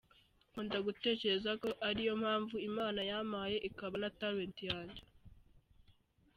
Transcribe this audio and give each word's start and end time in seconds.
Nkunda 0.49 0.77
gutekereza 0.87 1.51
ko 1.61 1.69
ari 1.87 1.99
iyo 2.05 2.13
mpamvu 2.21 2.55
Imana 2.69 2.99
yamaye 3.09 3.57
ikaba 3.69 3.95
na 4.01 4.09
Talent 4.19 4.57
yanjye. 4.69 5.01